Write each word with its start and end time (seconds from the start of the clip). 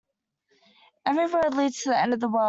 Every 1.05 1.27
road 1.27 1.53
leads 1.53 1.83
to 1.83 1.89
the 1.89 1.99
end 1.99 2.13
of 2.15 2.19
the 2.19 2.27
world. 2.27 2.39